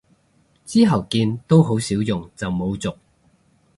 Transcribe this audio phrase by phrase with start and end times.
[0.65, 2.95] 之後見都好少用就冇續